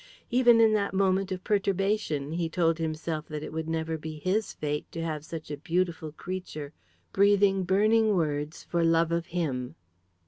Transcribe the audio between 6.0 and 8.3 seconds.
creature breathing burning